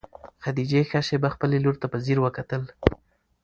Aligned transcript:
خدیجې 0.43 0.81
ښه 0.89 0.99
شېبه 1.07 1.29
خپلې 1.35 1.57
لور 1.63 1.75
ته 1.81 1.87
په 1.91 1.97
ځیر 2.05 2.17
وکتل. 2.21 2.63